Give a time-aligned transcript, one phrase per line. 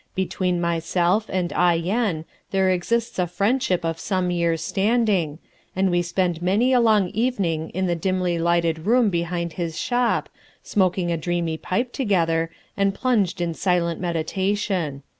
[0.15, 5.37] Between myself and Ah Yen there exists a friendship of some years' standing,
[5.75, 10.27] and we spend many a long evening in the dimly lighted room behind his shop,
[10.63, 15.03] smoking a dreamy pipe together and plunged in silent meditation.